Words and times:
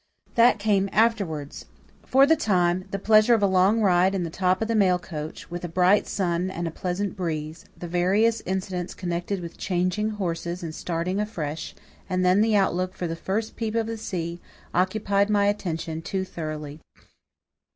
That 0.33 0.57
came 0.57 0.89
afterwards. 0.91 1.65
For 2.07 2.25
the 2.25 2.35
time, 2.35 2.85
the 2.89 2.97
pleasure 2.97 3.35
of 3.35 3.43
a 3.43 3.45
long 3.45 3.81
ride 3.81 4.15
on 4.15 4.23
the 4.23 4.31
top 4.31 4.59
of 4.59 4.67
the 4.67 4.73
mail 4.73 4.97
coach, 4.97 5.51
with 5.51 5.63
a 5.63 5.67
bright 5.69 6.07
sun 6.07 6.49
and 6.49 6.67
a 6.67 6.71
pleasant 6.71 7.15
breeze, 7.15 7.65
the 7.77 7.87
various 7.87 8.41
incidents 8.47 8.95
connected 8.95 9.41
with 9.41 9.59
changing 9.59 10.09
horses 10.09 10.63
and 10.63 10.73
starting 10.73 11.19
afresh, 11.19 11.75
and 12.09 12.25
then 12.25 12.41
the 12.41 12.55
outlook 12.55 12.95
for 12.95 13.05
the 13.05 13.15
first 13.15 13.55
peep 13.55 13.75
of 13.75 13.85
the 13.85 13.95
sea, 13.95 14.41
occupied 14.73 15.29
my 15.29 15.45
attention 15.45 16.01
too 16.01 16.25
thoroughly. 16.25 16.79